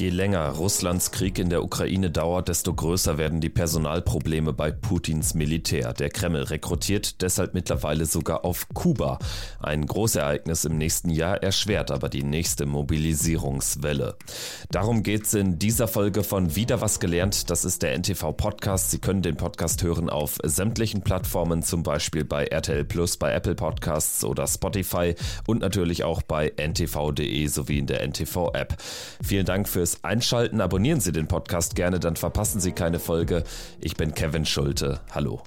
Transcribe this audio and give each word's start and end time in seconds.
Je 0.00 0.08
länger 0.08 0.48
Russlands 0.52 1.10
Krieg 1.10 1.38
in 1.38 1.50
der 1.50 1.62
Ukraine 1.62 2.10
dauert, 2.10 2.48
desto 2.48 2.72
größer 2.72 3.18
werden 3.18 3.42
die 3.42 3.50
Personalprobleme 3.50 4.54
bei 4.54 4.70
Putins 4.70 5.34
Militär. 5.34 5.92
Der 5.92 6.08
Kreml 6.08 6.44
rekrutiert 6.44 7.20
deshalb 7.20 7.52
mittlerweile 7.52 8.06
sogar 8.06 8.46
auf 8.46 8.66
Kuba. 8.72 9.18
Ein 9.60 9.84
Großereignis 9.84 10.64
im 10.64 10.78
nächsten 10.78 11.10
Jahr 11.10 11.42
erschwert 11.42 11.90
aber 11.90 12.08
die 12.08 12.22
nächste 12.22 12.64
Mobilisierungswelle. 12.64 14.16
Darum 14.70 15.02
geht 15.02 15.26
es 15.26 15.34
in 15.34 15.58
dieser 15.58 15.86
Folge 15.86 16.24
von 16.24 16.56
Wieder 16.56 16.80
was 16.80 16.98
gelernt. 16.98 17.50
Das 17.50 17.66
ist 17.66 17.82
der 17.82 17.92
NTV 17.92 18.32
Podcast. 18.32 18.92
Sie 18.92 19.00
können 19.00 19.20
den 19.20 19.36
Podcast 19.36 19.82
hören 19.82 20.08
auf 20.08 20.38
sämtlichen 20.42 21.02
Plattformen, 21.02 21.62
zum 21.62 21.82
Beispiel 21.82 22.24
bei 22.24 22.46
RTL 22.46 22.86
Plus, 22.86 23.18
bei 23.18 23.34
Apple 23.34 23.54
Podcasts 23.54 24.24
oder 24.24 24.46
Spotify 24.46 25.14
und 25.46 25.60
natürlich 25.60 26.04
auch 26.04 26.22
bei 26.22 26.54
ntv.de 26.56 27.46
sowie 27.48 27.80
in 27.80 27.86
der 27.86 28.00
NTV 28.00 28.54
App. 28.54 28.78
Vielen 29.22 29.44
Dank 29.44 29.68
fürs 29.68 29.89
fürs 29.90 30.04
Einschalten. 30.04 30.60
Abonnieren 30.60 31.00
Sie 31.00 31.12
den 31.12 31.28
Podcast 31.28 31.74
gerne, 31.74 32.00
dann 32.00 32.16
verpassen 32.16 32.60
Sie 32.60 32.72
keine 32.72 32.98
Folge. 32.98 33.44
Ich 33.80 33.96
bin 33.96 34.14
Kevin 34.14 34.46
Schulte. 34.46 35.00
Hallo. 35.12 35.42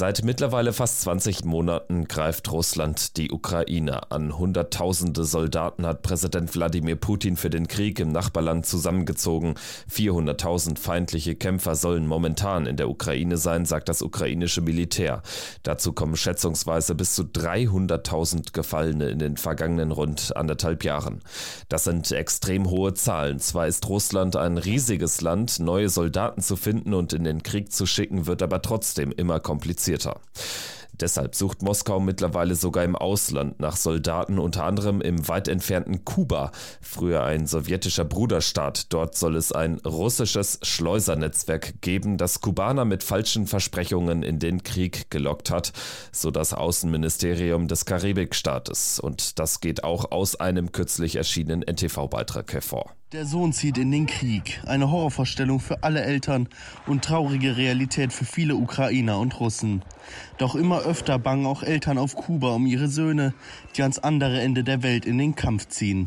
Seit 0.00 0.24
mittlerweile 0.24 0.72
fast 0.72 1.02
20 1.02 1.44
Monaten 1.44 2.08
greift 2.08 2.50
Russland 2.50 3.18
die 3.18 3.30
Ukraine 3.30 4.10
an. 4.10 4.38
Hunderttausende 4.38 5.24
Soldaten 5.24 5.84
hat 5.84 6.00
Präsident 6.00 6.54
Wladimir 6.54 6.96
Putin 6.96 7.36
für 7.36 7.50
den 7.50 7.68
Krieg 7.68 8.00
im 8.00 8.10
Nachbarland 8.10 8.64
zusammengezogen. 8.64 9.56
400.000 9.92 10.78
feindliche 10.78 11.34
Kämpfer 11.34 11.74
sollen 11.74 12.06
momentan 12.06 12.64
in 12.64 12.78
der 12.78 12.88
Ukraine 12.88 13.36
sein, 13.36 13.66
sagt 13.66 13.90
das 13.90 14.00
ukrainische 14.00 14.62
Militär. 14.62 15.20
Dazu 15.64 15.92
kommen 15.92 16.16
schätzungsweise 16.16 16.94
bis 16.94 17.14
zu 17.14 17.24
300.000 17.24 18.54
Gefallene 18.54 19.10
in 19.10 19.18
den 19.18 19.36
vergangenen 19.36 19.92
rund 19.92 20.34
anderthalb 20.34 20.82
Jahren. 20.82 21.20
Das 21.68 21.84
sind 21.84 22.10
extrem 22.10 22.70
hohe 22.70 22.94
Zahlen. 22.94 23.38
Zwar 23.38 23.66
ist 23.66 23.86
Russland 23.86 24.34
ein 24.34 24.56
riesiges 24.56 25.20
Land, 25.20 25.60
neue 25.60 25.90
Soldaten 25.90 26.40
zu 26.40 26.56
finden 26.56 26.94
und 26.94 27.12
in 27.12 27.24
den 27.24 27.42
Krieg 27.42 27.70
zu 27.70 27.84
schicken, 27.84 28.26
wird 28.26 28.42
aber 28.42 28.62
trotzdem 28.62 29.12
immer 29.12 29.40
komplizierter 29.40 29.89
komplizierter. 29.90 30.20
Deshalb 30.92 31.34
sucht 31.34 31.62
Moskau 31.62 31.98
mittlerweile 31.98 32.54
sogar 32.54 32.84
im 32.84 32.94
Ausland 32.94 33.58
nach 33.58 33.76
Soldaten, 33.76 34.38
unter 34.38 34.64
anderem 34.64 35.00
im 35.00 35.26
weit 35.28 35.48
entfernten 35.48 36.04
Kuba, 36.04 36.52
früher 36.82 37.24
ein 37.24 37.46
sowjetischer 37.46 38.04
Bruderstaat. 38.04 38.92
Dort 38.92 39.16
soll 39.16 39.36
es 39.36 39.50
ein 39.50 39.78
russisches 39.78 40.58
Schleusernetzwerk 40.62 41.80
geben, 41.80 42.18
das 42.18 42.42
Kubaner 42.42 42.84
mit 42.84 43.02
falschen 43.02 43.46
Versprechungen 43.46 44.22
in 44.22 44.38
den 44.40 44.62
Krieg 44.62 45.10
gelockt 45.10 45.50
hat, 45.50 45.72
so 46.12 46.30
das 46.30 46.52
Außenministerium 46.52 47.66
des 47.66 47.86
Karibikstaates. 47.86 49.00
Und 49.00 49.38
das 49.38 49.60
geht 49.60 49.84
auch 49.84 50.12
aus 50.12 50.36
einem 50.36 50.70
kürzlich 50.70 51.16
erschienenen 51.16 51.62
NTV-Beitrag 51.62 52.52
hervor. 52.52 52.99
Der 53.12 53.26
Sohn 53.26 53.52
zieht 53.52 53.76
in 53.76 53.90
den 53.90 54.06
Krieg. 54.06 54.60
Eine 54.68 54.92
Horrorvorstellung 54.92 55.58
für 55.58 55.82
alle 55.82 56.00
Eltern 56.02 56.48
und 56.86 57.04
traurige 57.04 57.56
Realität 57.56 58.12
für 58.12 58.24
viele 58.24 58.54
Ukrainer 58.54 59.18
und 59.18 59.40
Russen. 59.40 59.82
Doch 60.38 60.54
immer 60.54 60.82
öfter 60.82 61.18
bangen 61.18 61.44
auch 61.44 61.64
Eltern 61.64 61.98
auf 61.98 62.14
Kuba 62.14 62.54
um 62.54 62.66
ihre 62.66 62.86
Söhne, 62.86 63.34
die 63.76 63.82
ans 63.82 63.98
andere 63.98 64.40
Ende 64.40 64.62
der 64.62 64.84
Welt 64.84 65.06
in 65.06 65.18
den 65.18 65.34
Kampf 65.34 65.66
ziehen. 65.66 66.06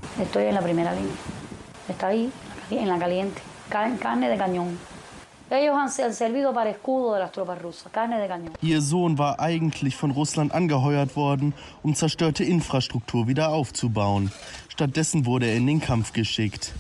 Ihr 8.62 8.82
Sohn 8.82 9.18
war 9.18 9.42
eigentlich 9.42 9.98
von 9.98 10.12
Russland 10.12 10.54
angeheuert 10.54 11.18
worden, 11.18 11.54
um 11.84 11.96
zerstörte 11.96 12.46
Infrastruktur 12.46 13.28
wieder 13.28 13.50
aufzubauen. 13.50 14.32
Stattdessen 14.70 15.26
wurde 15.26 15.48
er 15.48 15.58
in 15.58 15.68
den 15.68 15.82
Kampf 15.82 16.14
geschickt. 16.14 16.74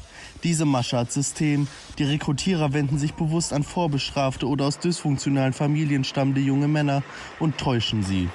Diese 0.44 0.66
Maschad-System, 0.66 1.67
die 1.97 2.03
Rekrutierer 2.03 2.73
wenden 2.73 2.97
sich 2.97 3.13
bewusst 3.13 3.53
an 3.53 3.63
vorbestrafte 3.63 4.47
oder 4.47 4.66
aus 4.66 4.77
dysfunktionalen 4.77 5.53
Familien 5.53 6.03
stammende 6.03 6.41
junge 6.41 6.68
Männer 6.68 7.01
und 7.40 7.57
täuschen 7.57 8.03
sie. 8.03 8.29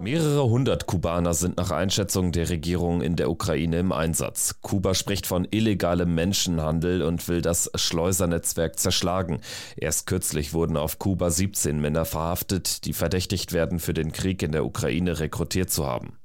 Mehrere 0.00 0.44
hundert 0.44 0.86
Kubaner 0.86 1.34
sind 1.34 1.58
nach 1.58 1.70
Einschätzung 1.70 2.32
der 2.32 2.48
Regierung 2.48 3.02
in 3.02 3.14
der 3.14 3.30
Ukraine 3.30 3.78
im 3.78 3.92
Einsatz. 3.92 4.56
Kuba 4.62 4.94
spricht 4.94 5.26
von 5.26 5.46
illegalem 5.50 6.14
Menschenhandel 6.14 7.02
und 7.02 7.28
will 7.28 7.40
das 7.40 7.70
Schleusernetzwerk 7.74 8.78
zerschlagen. 8.78 9.40
Erst 9.76 10.06
kürzlich 10.06 10.54
wurden 10.54 10.76
auf 10.76 10.98
Kuba 10.98 11.30
17 11.30 11.78
Männer 11.80 12.04
verhaftet, 12.04 12.84
die 12.84 12.92
verdächtigt 12.92 13.52
werden, 13.52 13.78
für 13.78 13.94
den 13.94 14.12
Krieg 14.12 14.42
in 14.42 14.52
der 14.52 14.64
Ukraine 14.64 15.20
rekrutiert 15.20 15.70
zu 15.70 15.86
haben. 15.86 16.18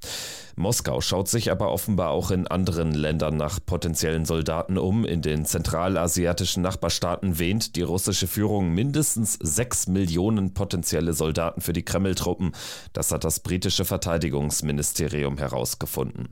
Moskau 0.56 1.01
schaut 1.01 1.28
sich 1.28 1.51
aber 1.51 1.72
offenbar 1.72 2.09
auch 2.09 2.31
in 2.31 2.47
anderen 2.47 2.94
Ländern 2.94 3.38
nach 3.38 3.59
potenziellen 3.66 4.25
Soldaten 4.25 4.78
um. 4.78 5.06
In 5.06 5.22
den 5.22 5.45
zentralasiatischen 5.45 6.62
Nachbarstaaten 6.62 7.39
wähnt 7.39 7.75
die 7.75 7.81
russische 7.81 8.28
Führung 8.28 8.73
mindestens 8.73 9.34
sechs 9.41 9.88
Millionen 9.88 10.53
potenzielle 10.53 11.13
Soldaten 11.13 11.62
für 11.62 11.73
die 11.73 11.84
Kreml-Truppen. 11.84 12.51
Das 12.94 13.12
hat 13.12 13.23
das 13.23 13.39
britische 13.39 13.85
Verteidigungsministerium 13.85 15.38
herausgefunden. 15.38 16.29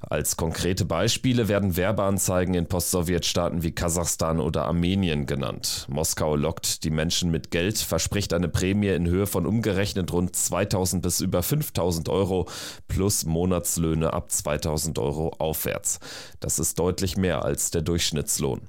Als 0.00 0.36
konkrete 0.36 0.84
Beispiele 0.84 1.48
werden 1.48 1.76
Werbeanzeigen 1.76 2.54
in 2.54 2.66
Post-Sowjet-Staaten 2.66 3.62
wie 3.62 3.72
Kasachstan 3.72 4.40
oder 4.40 4.66
Armenien 4.66 5.26
genannt. 5.26 5.86
Moskau 5.88 6.36
lockt 6.36 6.84
die 6.84 6.90
Menschen 6.90 7.30
mit 7.30 7.50
Geld, 7.50 7.78
verspricht 7.78 8.32
eine 8.32 8.48
Prämie 8.48 8.88
in 8.88 9.06
Höhe 9.08 9.26
von 9.26 9.46
umgerechnet 9.46 10.12
rund 10.12 10.36
2000 10.36 11.02
bis 11.02 11.20
über 11.20 11.42
5000 11.42 12.08
Euro 12.08 12.46
plus 12.88 13.24
Monat 13.24 13.53
Monatslöhne 13.54 14.12
ab 14.12 14.32
2000 14.32 14.98
Euro 14.98 15.30
aufwärts. 15.38 16.00
Das 16.40 16.58
ist 16.58 16.78
deutlich 16.78 17.16
mehr 17.16 17.44
als 17.44 17.70
der 17.70 17.82
Durchschnittslohn. 17.82 18.68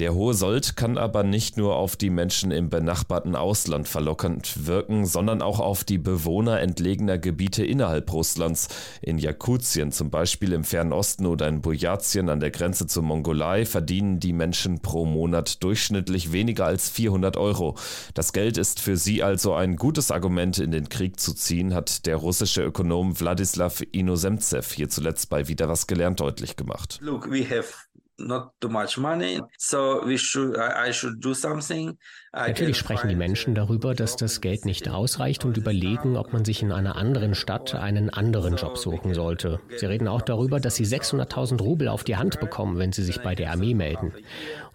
Der 0.00 0.14
hohe 0.14 0.32
Sold 0.32 0.76
kann 0.76 0.96
aber 0.96 1.24
nicht 1.24 1.58
nur 1.58 1.76
auf 1.76 1.94
die 1.94 2.08
Menschen 2.08 2.52
im 2.52 2.70
benachbarten 2.70 3.36
Ausland 3.36 3.86
verlockend 3.86 4.66
wirken, 4.66 5.04
sondern 5.04 5.42
auch 5.42 5.60
auf 5.60 5.84
die 5.84 5.98
Bewohner 5.98 6.58
entlegener 6.60 7.18
Gebiete 7.18 7.66
innerhalb 7.66 8.10
Russlands. 8.10 8.68
In 9.02 9.18
Jakutien 9.18 9.92
zum 9.92 10.08
Beispiel 10.08 10.54
im 10.54 10.64
Fernen 10.64 10.94
Osten 10.94 11.26
oder 11.26 11.48
in 11.48 11.60
Bujatien 11.60 12.30
an 12.30 12.40
der 12.40 12.50
Grenze 12.50 12.86
zur 12.86 13.02
Mongolei 13.02 13.66
verdienen 13.66 14.20
die 14.20 14.32
Menschen 14.32 14.80
pro 14.80 15.04
Monat 15.04 15.62
durchschnittlich 15.62 16.32
weniger 16.32 16.64
als 16.64 16.88
400 16.88 17.36
Euro. 17.36 17.76
Das 18.14 18.32
Geld 18.32 18.56
ist 18.56 18.80
für 18.80 18.96
sie 18.96 19.22
also 19.22 19.52
ein 19.52 19.76
gutes 19.76 20.10
Argument, 20.10 20.58
in 20.58 20.70
den 20.70 20.88
Krieg 20.88 21.20
zu 21.20 21.34
ziehen, 21.34 21.74
hat 21.74 22.06
der 22.06 22.16
russische 22.16 22.62
Ökonom 22.62 23.20
Wladislav 23.20 23.82
Inozemtsev 23.92 24.72
hier 24.72 24.88
zuletzt 24.88 25.28
bei 25.28 25.46
Wieder 25.46 25.68
was 25.68 25.86
gelernt 25.86 26.20
deutlich 26.20 26.56
gemacht. 26.56 26.98
Look, 27.02 27.30
we 27.30 27.44
have 27.44 27.89
not 28.20 28.52
too 28.60 28.68
much 28.68 28.96
money, 28.96 29.40
so 29.58 30.00
we 30.04 30.16
should, 30.18 30.56
I 30.56 30.92
should 30.92 31.24
do 31.24 31.34
something. 31.34 31.98
Natürlich 32.32 32.76
sprechen 32.76 33.08
die 33.08 33.16
Menschen 33.16 33.56
darüber, 33.56 33.94
dass 33.94 34.14
das 34.14 34.40
Geld 34.40 34.64
nicht 34.64 34.88
ausreicht 34.88 35.44
und 35.44 35.56
überlegen, 35.56 36.16
ob 36.16 36.32
man 36.32 36.44
sich 36.44 36.62
in 36.62 36.70
einer 36.70 36.94
anderen 36.94 37.34
Stadt 37.34 37.74
einen 37.74 38.08
anderen 38.08 38.54
Job 38.54 38.78
suchen 38.78 39.14
sollte. 39.14 39.58
Sie 39.76 39.86
reden 39.86 40.06
auch 40.06 40.22
darüber, 40.22 40.60
dass 40.60 40.76
sie 40.76 40.84
600.000 40.84 41.60
Rubel 41.60 41.88
auf 41.88 42.04
die 42.04 42.16
Hand 42.16 42.38
bekommen, 42.38 42.78
wenn 42.78 42.92
sie 42.92 43.02
sich 43.02 43.20
bei 43.20 43.34
der 43.34 43.50
Armee 43.50 43.74
melden. 43.74 44.12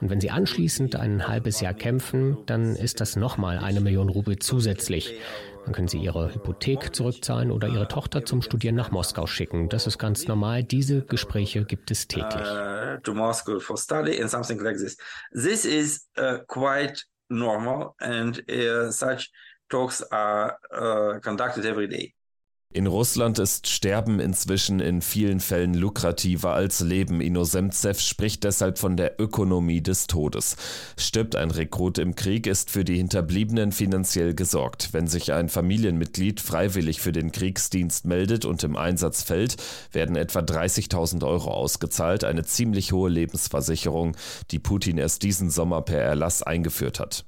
Und 0.01 0.09
wenn 0.09 0.19
sie 0.19 0.31
anschließend 0.31 0.97
ein 0.97 1.29
halbes 1.29 1.61
Jahr 1.61 1.73
kämpfen, 1.73 2.37
dann 2.45 2.75
ist 2.75 2.99
das 2.99 3.15
nochmal 3.15 3.57
eine 3.59 3.79
Million 3.79 4.09
Rubel 4.09 4.37
zusätzlich. 4.39 5.13
Dann 5.65 5.73
können 5.73 5.87
Sie 5.87 5.97
Ihre 5.97 6.33
Hypothek 6.33 6.95
zurückzahlen 6.95 7.51
oder 7.51 7.67
Ihre 7.67 7.87
Tochter 7.87 8.23
zum 8.23 8.43
Studieren 8.43 8.75
nach 8.75 8.91
Moskau 8.91 9.25
schicken. 9.25 9.67
Das 9.67 9.87
ist 9.87 9.97
ganz 9.97 10.27
normal. 10.27 10.63
Diese 10.63 11.01
Gespräche 11.01 11.65
gibt 11.65 11.89
es 11.89 12.07
täglich. 12.07 12.47
To 13.03 13.13
Moscow 13.13 13.59
for 13.59 13.77
study 13.77 14.19
and 14.19 14.29
something 14.29 14.63
like 14.63 14.77
this. 14.77 14.95
This 15.31 15.65
is 15.65 16.05
uh, 16.17 16.39
quite 16.47 16.99
normal 17.29 17.95
and 17.99 18.39
uh, 18.49 18.91
such 18.91 19.29
talks 19.69 20.01
are 20.11 20.57
uh, 20.73 21.19
conducted 21.19 21.65
every 21.65 21.87
day. 21.87 22.13
In 22.75 22.87
Russland 22.87 23.39
ist 23.39 23.67
Sterben 23.67 24.19
inzwischen 24.19 24.81
in 24.81 25.01
vielen 25.01 25.39
Fällen 25.39 25.75
lukrativer 25.75 26.51
als 26.51 26.81
Leben. 26.81 27.21
Inozemtsev 27.21 28.01
spricht 28.01 28.43
deshalb 28.43 28.79
von 28.79 28.97
der 28.97 29.17
Ökonomie 29.17 29.79
des 29.79 30.07
Todes. 30.07 30.57
Stirbt 30.97 31.37
ein 31.37 31.51
Rekrut 31.51 31.99
im 31.99 32.15
Krieg, 32.15 32.47
ist 32.47 32.69
für 32.69 32.83
die 32.83 32.97
Hinterbliebenen 32.97 33.71
finanziell 33.71 34.33
gesorgt. 34.33 34.89
Wenn 34.91 35.07
sich 35.07 35.31
ein 35.31 35.47
Familienmitglied 35.47 36.41
freiwillig 36.41 36.99
für 36.99 37.13
den 37.13 37.31
Kriegsdienst 37.31 38.03
meldet 38.03 38.43
und 38.43 38.61
im 38.65 38.75
Einsatz 38.75 39.23
fällt, 39.23 39.55
werden 39.93 40.17
etwa 40.17 40.39
30.000 40.39 41.25
Euro 41.25 41.51
ausgezahlt, 41.51 42.25
eine 42.25 42.43
ziemlich 42.43 42.91
hohe 42.91 43.09
Lebensversicherung, 43.09 44.17
die 44.51 44.59
Putin 44.59 44.97
erst 44.97 45.23
diesen 45.23 45.49
Sommer 45.49 45.81
per 45.81 46.01
Erlass 46.01 46.43
eingeführt 46.43 46.99
hat. 46.99 47.23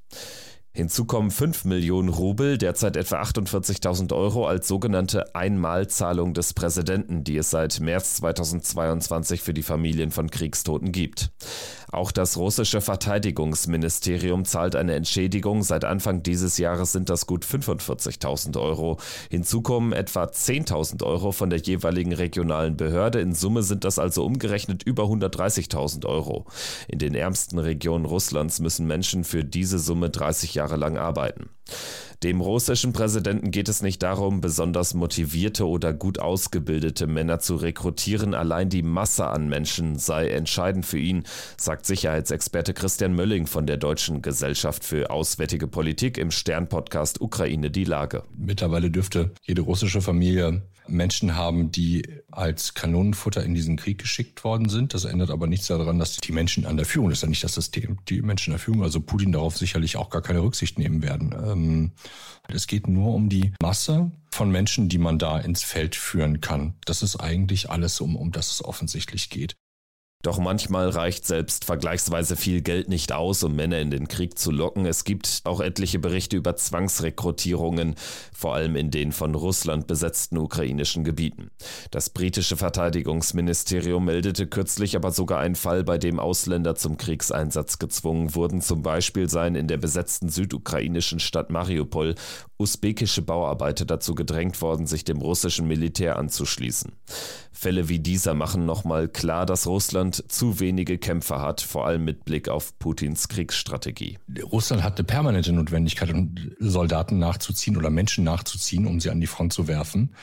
Hinzu 0.77 1.05
kommen 1.05 1.31
5 1.31 1.65
Millionen 1.65 2.09
Rubel, 2.09 2.59
derzeit 2.59 2.97
etwa 2.97 3.19
48.000 3.23 4.13
Euro, 4.13 4.45
als 4.45 4.67
sogenannte 4.67 5.33
Einmalzahlung 5.33 6.35
des 6.35 6.53
Präsidenten, 6.53 7.23
die 7.23 7.35
es 7.37 7.49
seit 7.49 7.79
März 7.79 8.17
2022 8.17 9.41
für 9.41 9.55
die 9.55 9.63
Familien 9.63 10.11
von 10.11 10.29
Kriegstoten 10.29 10.91
gibt. 10.91 11.31
Auch 11.91 12.11
das 12.11 12.37
russische 12.37 12.81
Verteidigungsministerium 12.81 14.45
zahlt 14.45 14.75
eine 14.75 14.93
Entschädigung. 14.93 15.63
Seit 15.63 15.83
Anfang 15.83 16.21
dieses 16.21 16.59
Jahres 16.59 16.91
sind 16.91 17.09
das 17.09 17.25
gut 17.25 17.43
45.000 17.43 18.59
Euro. 18.59 18.97
Hinzu 19.31 19.61
kommen 19.63 19.93
etwa 19.93 20.25
10.000 20.25 21.03
Euro 21.03 21.31
von 21.31 21.49
der 21.49 21.59
jeweiligen 21.59 22.13
regionalen 22.13 22.77
Behörde. 22.77 23.21
In 23.21 23.33
Summe 23.33 23.63
sind 23.63 23.83
das 23.83 23.97
also 23.97 24.25
umgerechnet 24.25 24.83
über 24.83 25.05
130.000 25.05 26.05
Euro. 26.05 26.45
In 26.87 26.99
den 26.99 27.15
ärmsten 27.15 27.57
Regionen 27.57 28.05
Russlands 28.05 28.59
müssen 28.59 28.85
Menschen 28.85 29.23
für 29.23 29.43
diese 29.43 29.79
Summe 29.79 30.09
30 30.09 30.53
Jahre 30.53 30.66
lang 30.75 30.97
arbeiten. 30.97 31.49
Dem 32.23 32.41
russischen 32.41 32.93
Präsidenten 32.93 33.51
geht 33.51 33.69
es 33.69 33.83
nicht 33.83 34.01
darum, 34.01 34.41
besonders 34.41 34.95
motivierte 34.95 35.67
oder 35.67 35.93
gut 35.93 36.17
ausgebildete 36.17 37.05
Männer 37.05 37.37
zu 37.37 37.55
rekrutieren. 37.55 38.33
Allein 38.33 38.69
die 38.69 38.81
Masse 38.81 39.27
an 39.27 39.47
Menschen 39.49 39.99
sei 39.99 40.29
entscheidend 40.29 40.87
für 40.87 40.97
ihn, 40.97 41.25
sagt 41.57 41.85
Sicherheitsexperte 41.85 42.73
Christian 42.73 43.13
Mölling 43.13 43.45
von 43.45 43.67
der 43.67 43.77
Deutschen 43.77 44.23
Gesellschaft 44.23 44.83
für 44.83 45.11
Auswärtige 45.11 45.67
Politik 45.67 46.17
im 46.17 46.31
Stern-Podcast 46.31 47.21
Ukraine 47.21 47.69
die 47.69 47.83
Lage. 47.83 48.23
Mittlerweile 48.35 48.89
dürfte 48.89 49.29
jede 49.43 49.61
russische 49.61 50.01
Familie 50.01 50.63
Menschen 50.89 51.35
haben, 51.35 51.71
die 51.71 52.03
als 52.31 52.73
Kanonenfutter 52.73 53.43
in 53.43 53.53
diesen 53.53 53.77
Krieg 53.77 53.99
geschickt 53.99 54.43
worden 54.43 54.69
sind. 54.69 54.93
Das 54.93 55.05
ändert 55.05 55.29
aber 55.29 55.47
nichts 55.47 55.67
daran, 55.67 55.99
dass 55.99 56.17
die 56.17 56.31
Menschen 56.31 56.65
an 56.65 56.77
der 56.77 56.85
Führung, 56.85 57.09
das 57.09 57.19
ist 57.19 57.23
ja 57.23 57.29
nicht 57.29 57.43
das 57.43 57.53
System, 57.53 57.97
die 58.07 58.21
Menschen 58.21 58.51
an 58.51 58.57
der 58.57 58.63
Führung, 58.63 58.83
also 58.83 58.99
Putin 59.01 59.31
darauf 59.31 59.57
sicherlich 59.57 59.97
auch 59.97 60.09
gar 60.09 60.21
keine 60.21 60.41
Rücksicht 60.41 60.79
nehmen 60.79 61.03
werden. 61.03 61.35
Ähm, 61.45 61.91
es 62.47 62.67
geht 62.67 62.87
nur 62.87 63.13
um 63.13 63.29
die 63.29 63.53
Masse 63.61 64.11
von 64.31 64.51
Menschen, 64.51 64.89
die 64.89 64.97
man 64.97 65.19
da 65.19 65.39
ins 65.39 65.63
Feld 65.63 65.95
führen 65.95 66.41
kann. 66.41 66.75
Das 66.85 67.01
ist 67.01 67.17
eigentlich 67.17 67.69
alles, 67.69 67.99
um, 68.01 68.15
um 68.15 68.31
das 68.31 68.51
es 68.51 68.63
offensichtlich 68.63 69.29
geht. 69.29 69.55
Doch 70.23 70.39
manchmal 70.39 70.89
reicht 70.89 71.25
selbst 71.27 71.63
vergleichsweise 71.63 72.35
viel 72.35 72.61
Geld 72.61 72.89
nicht 72.89 73.11
aus, 73.11 73.43
um 73.43 73.55
Männer 73.55 73.79
in 73.79 73.91
den 73.91 74.07
Krieg 74.07 74.39
zu 74.39 74.49
locken. 74.49 74.87
Es 74.87 75.03
gibt 75.03 75.41
auch 75.43 75.61
etliche 75.61 75.99
Berichte 75.99 76.35
über 76.35 76.55
Zwangsrekrutierungen, 76.55 77.93
vor 78.33 78.55
allem 78.55 78.75
in 78.75 78.89
den 78.89 79.11
von 79.11 79.35
Russland 79.35 79.85
besetzten 79.85 80.39
ukrainischen 80.39 81.03
Gebieten. 81.03 81.51
Das 81.91 82.09
britische 82.09 82.57
Verteidigungsministerium 82.57 84.05
meldete 84.05 84.47
kürzlich 84.47 84.95
aber 84.95 85.11
sogar 85.11 85.39
einen 85.39 85.55
Fall, 85.55 85.83
bei 85.83 85.99
dem 85.99 86.19
Ausländer 86.19 86.73
zum 86.73 86.97
Kriegseinsatz 86.97 87.77
gezwungen 87.77 88.33
wurden. 88.33 88.61
Zum 88.61 88.81
Beispiel 88.81 89.29
seien 89.29 89.53
in 89.53 89.67
der 89.67 89.77
besetzten 89.77 90.29
südukrainischen 90.29 91.19
Stadt 91.19 91.51
Mariupol 91.51 92.15
usbekische 92.57 93.21
Bauarbeiter 93.21 93.85
dazu 93.85 94.15
gedrängt 94.15 94.61
worden, 94.61 94.87
sich 94.87 95.03
dem 95.03 95.19
russischen 95.19 95.67
Militär 95.67 96.17
anzuschließen. 96.17 96.91
Fälle 97.51 97.89
wie 97.89 97.99
dieser 97.99 98.33
machen 98.33 98.65
nochmal 98.65 99.07
klar, 99.07 99.45
dass 99.45 99.67
Russland 99.67 100.23
zu 100.31 100.59
wenige 100.59 100.97
Kämpfer 100.97 101.41
hat, 101.41 101.61
vor 101.61 101.85
allem 101.87 102.05
mit 102.05 102.25
Blick 102.25 102.49
auf 102.49 102.77
Putins 102.79 103.27
Kriegsstrategie. 103.27 104.17
Russland 104.51 104.83
hat 104.83 104.97
eine 104.97 105.05
permanente 105.05 105.51
Notwendigkeit, 105.53 106.15
Soldaten 106.59 107.19
nachzuziehen 107.19 107.77
oder 107.77 107.89
Menschen 107.89 108.23
nachzuziehen, 108.23 108.87
um 108.87 108.99
sie 108.99 109.09
an 109.09 109.21
die 109.21 109.27
Front 109.27 109.53
zu 109.53 109.67
werfen. 109.67 110.13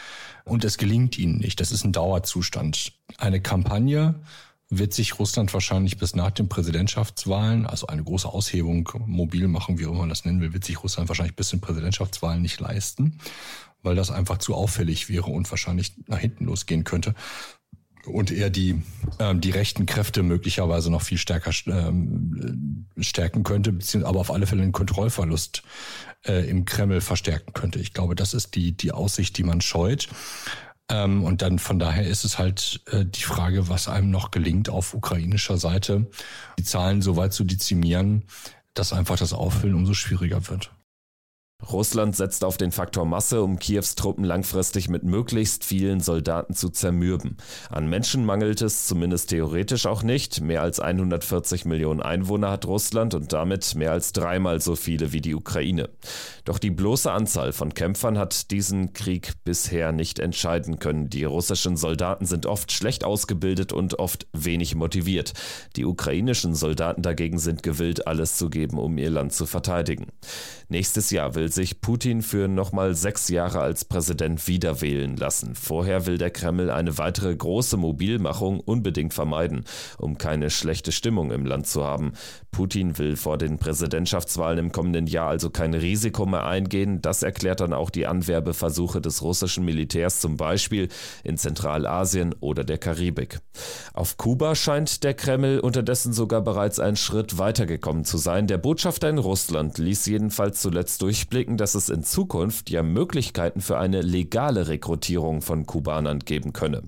Und 0.45 0.65
es 0.65 0.77
gelingt 0.77 1.19
ihnen 1.19 1.39
nicht. 1.39 1.61
Das 1.61 1.73
ist 1.73 1.85
ein 1.85 1.93
Dauerzustand. 1.93 2.93
Eine 3.19 3.41
Kampagne 3.41 4.21
wird 4.79 4.93
sich 4.93 5.19
Russland 5.19 5.53
wahrscheinlich 5.55 5.99
bis 5.99 6.15
nach 6.15 6.31
den 6.31 6.49
Präsidentschaftswahlen, 6.49 7.67
also 7.67 7.87
eine 7.87 8.05
große 8.05 8.29
Aushebung, 8.29 8.89
mobil 9.07 9.49
machen, 9.49 9.79
wie 9.79 9.87
auch 9.87 9.91
immer 9.91 10.01
man 10.01 10.09
das 10.09 10.25
nennen 10.25 10.41
will, 10.41 10.53
wird 10.53 10.65
sich 10.65 10.83
Russland 10.83 11.09
wahrscheinlich 11.09 11.37
bis 11.37 11.51
den 11.51 11.61
Präsidentschaftswahlen 11.61 12.43
nicht 12.43 12.61
leisten, 12.61 13.19
weil 13.83 13.95
das 13.95 14.11
einfach 14.11 14.39
zu 14.39 14.55
auffällig 14.55 15.09
wäre 15.09 15.27
und 15.27 15.51
wahrscheinlich 15.51 15.95
nach 16.07 16.19
hinten 16.19 16.45
losgehen 16.47 16.85
könnte. 16.85 17.15
Und 18.07 18.31
eher 18.31 18.51
die, 18.51 18.83
ähm, 19.19 19.41
die 19.41 19.51
rechten 19.51 19.87
Kräfte 19.87 20.23
möglicherweise 20.23 20.91
noch 20.91 21.03
viel 21.03 21.17
stärker 21.17 21.53
ähm, 21.67 22.87
stärken 22.99 23.45
könnte, 23.45 23.73
beziehungsweise 23.73 24.09
aber 24.09 24.21
auf 24.21 24.31
alle 24.31 24.47
Fälle 24.47 24.63
einen 24.63 24.73
Kontrollverlust 24.73 25.63
äh, 26.27 26.49
im 26.49 26.67
Kreml 26.67 27.01
verstärken 27.01 27.55
könnte. 27.55 27.79
Ich 27.79 27.95
glaube, 27.95 28.15
das 28.15 28.35
ist 28.35 28.55
die, 28.57 28.73
die 28.73 28.93
Aussicht, 28.93 29.39
die 29.39 29.43
man 29.43 29.63
scheut. 29.63 30.09
Ähm, 30.91 31.25
und 31.25 31.43
dann 31.43 31.59
von 31.59 31.79
daher 31.79 32.07
ist 32.07 32.25
es 32.25 32.39
halt 32.39 32.83
äh, 32.91 33.05
die 33.07 33.23
Frage, 33.23 33.69
was 33.69 33.89
einem 33.89 34.11
noch 34.11 34.31
gelingt 34.31 34.69
auf 34.69 34.95
ukrainischer 34.95 35.57
Seite, 35.57 36.11
die 36.59 36.65
Zahlen 36.65 37.01
so 37.01 37.17
weit 37.17 37.33
zu 37.33 37.45
dezimieren, 37.45 38.25
dass 38.75 38.93
einfach 38.93 39.17
das 39.17 39.33
Auffüllen 39.33 39.75
umso 39.75 39.95
schwieriger 39.95 40.49
wird. 40.49 40.73
Russland 41.73 42.15
setzt 42.17 42.45
auf 42.45 42.57
den 42.57 42.73
Faktor 42.73 43.07
Masse, 43.07 43.43
um 43.43 43.59
Kiews 43.59 43.95
Truppen 43.95 44.25
langfristig 44.25 44.89
mit 44.89 45.05
möglichst 45.05 45.65
vielen 45.65 46.01
Soldaten 46.01 46.55
zu 46.55 46.69
zermürben. 46.69 47.37
An 47.71 47.89
Menschen 47.89 48.25
mangelt 48.25 48.61
es 48.63 48.87
zumindest 48.87 49.31
theoretisch 49.31 49.87
auch 49.87 50.03
nicht. 50.03 50.41
Mehr 50.41 50.63
als 50.63 50.81
140 50.81 51.65
Millionen 51.65 52.03
Einwohner 52.03 52.51
hat 52.51 52.67
Russland 52.67 53.15
und 53.15 53.33
damit 53.33 53.75
mehr 53.75 53.93
als 53.93 54.13
dreimal 54.13 54.61
so 54.61 54.77
viele 54.77 55.13
wie 55.13 55.21
die 55.21 55.35
Ukraine. 55.35 55.89
Doch 56.45 56.59
die 56.59 56.71
bloße 56.71 57.11
Anzahl 57.11 57.53
von 57.53 57.73
Kämpfern 57.73 58.19
hat 58.19 58.51
diesen 58.51 58.93
Krieg 58.93 59.33
bisher 59.45 59.93
nicht 59.93 60.19
entscheiden 60.19 60.79
können. 60.79 61.09
Die 61.09 61.25
russischen 61.25 61.77
Soldaten 61.77 62.27
sind 62.27 62.47
oft 62.47 62.73
schlecht 62.73 63.05
ausgebildet 63.05 63.73
und 63.73 63.99
oft 63.99 64.27
wenig 64.33 64.75
motiviert. 64.75 65.33
Die 65.77 65.85
ukrainischen 65.85 66.55
Soldaten 66.55 67.03
dagegen 67.03 67.39
sind 67.39 67.63
gewillt, 67.63 68.07
alles 68.07 68.37
zu 68.37 68.51
geben, 68.51 68.79
um 68.79 68.99
ihr 68.99 69.11
Land 69.11 69.33
zu 69.33 69.47
verteidigen. 69.47 70.09
Nächstes 70.69 71.11
Jahr 71.11 71.35
will 71.35 71.51
sich 71.55 71.81
Putin 71.81 72.23
für 72.23 72.49
nochmal 72.49 72.95
sechs 72.95 73.29
Jahre 73.29 73.61
als 73.61 73.85
Präsident 73.85 74.47
wiederwählen 74.49 75.17
lassen. 75.17 75.55
Vorher 75.55 76.07
will 76.07 76.19
der 76.19 76.31
Kreml 76.31 76.71
eine 76.71 76.99
weitere 76.99 77.35
große 77.35 77.77
Mobilmachung 77.77 78.61
unbedingt 78.61 79.15
vermeiden, 79.15 79.65
um 79.99 80.19
keine 80.19 80.51
schlechte 80.51 80.93
Stimmung 80.93 81.31
im 81.31 81.47
Land 81.47 81.67
zu 81.67 81.85
haben. 81.85 82.13
Putin 82.51 82.99
will 82.99 83.17
vor 83.17 83.39
den 83.39 83.59
Präsidentschaftswahlen 83.59 84.59
im 84.59 84.73
kommenden 84.73 85.07
Jahr 85.07 85.29
also 85.29 85.51
kein 85.51 85.75
Risiko 85.75 86.27
mehr 86.27 86.47
eingehen. 86.47 87.01
Das 87.01 87.23
erklärt 87.23 87.61
dann 87.61 87.73
auch 87.73 87.91
die 87.91 88.07
Anwerbeversuche 88.07 89.01
des 89.01 89.23
russischen 89.23 89.65
Militärs 89.65 90.21
zum 90.21 90.37
Beispiel 90.37 90.89
in 91.23 91.37
Zentralasien 91.37 92.35
oder 92.41 92.65
der 92.65 92.79
Karibik. 92.79 93.41
Auf 93.93 94.17
Kuba 94.17 94.55
scheint 94.55 95.05
der 95.05 95.15
Kreml 95.15 95.61
unterdessen 95.61 96.13
sogar 96.13 96.43
bereits 96.43 96.79
einen 96.81 96.97
Schritt 96.97 97.39
weitergekommen 97.39 98.05
zu 98.05 98.19
sein. 98.19 98.47
Der 98.47 98.59
Botschafter 98.59 99.09
in 99.09 99.19
Russland 99.19 99.79
ließ 99.79 100.07
jedenfalls 100.07 100.61
zuletzt 100.61 101.03
durchblicken, 101.35 101.57
dass 101.57 101.75
es 101.75 101.89
in 101.89 102.03
Zukunft 102.03 102.71
ja 102.71 102.83
Möglichkeiten 102.83 103.61
für 103.61 103.79
eine 103.79 104.03
legale 104.03 104.69
Rekrutierung 104.69 105.43
von 105.43 105.67
Kubanern 105.67 106.21
geben 106.21 106.53
könne. 106.53 106.83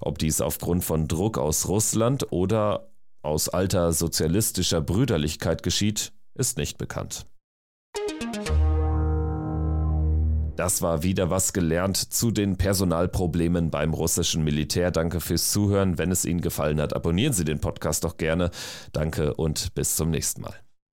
Ob 0.00 0.18
dies 0.18 0.40
aufgrund 0.40 0.82
von 0.82 1.08
Druck 1.08 1.38
aus 1.38 1.68
Russland 1.68 2.26
oder 2.30 2.88
aus 3.22 3.48
alter 3.48 3.92
sozialistischer 3.92 4.80
Brüderlichkeit 4.80 5.62
geschieht, 5.62 6.12
ist 6.34 6.56
nicht 6.56 6.78
bekannt. 6.78 7.26
Das 10.56 10.82
war 10.82 11.02
wieder 11.02 11.30
was 11.30 11.52
gelernt 11.52 11.96
zu 11.96 12.30
den 12.30 12.56
Personalproblemen 12.56 13.70
beim 13.70 13.94
russischen 13.94 14.44
Militär. 14.44 14.90
Danke 14.90 15.20
fürs 15.20 15.50
Zuhören. 15.50 15.98
Wenn 15.98 16.10
es 16.10 16.24
Ihnen 16.24 16.40
gefallen 16.40 16.80
hat, 16.80 16.94
abonnieren 16.94 17.32
Sie 17.32 17.44
den 17.44 17.60
Podcast 17.60 18.04
doch 18.04 18.16
gerne. 18.16 18.50
Danke 18.92 19.34
und 19.34 19.74
bis 19.74 19.96
zum 19.96 20.10
nächsten 20.10 20.42
Mal. 20.42 20.61